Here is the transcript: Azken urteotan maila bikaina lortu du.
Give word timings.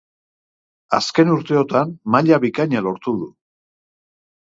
Azken 0.97 1.33
urteotan 1.33 1.91
maila 2.15 2.39
bikaina 2.45 2.81
lortu 2.87 3.13
du. 3.21 3.29